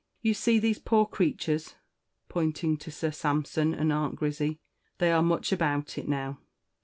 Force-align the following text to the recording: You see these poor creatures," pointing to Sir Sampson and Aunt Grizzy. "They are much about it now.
You 0.23 0.33
see 0.33 0.57
these 0.57 0.79
poor 0.79 1.05
creatures," 1.05 1.75
pointing 2.27 2.75
to 2.77 2.89
Sir 2.89 3.11
Sampson 3.11 3.75
and 3.75 3.93
Aunt 3.93 4.15
Grizzy. 4.15 4.59
"They 4.97 5.11
are 5.11 5.21
much 5.21 5.51
about 5.51 5.95
it 5.95 6.07
now. 6.09 6.39